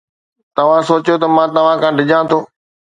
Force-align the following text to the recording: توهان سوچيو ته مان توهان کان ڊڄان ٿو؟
توهان 0.55 0.81
سوچيو 0.89 1.21
ته 1.21 1.27
مان 1.35 1.47
توهان 1.55 1.77
کان 1.81 1.93
ڊڄان 1.99 2.23
ٿو؟ 2.29 2.39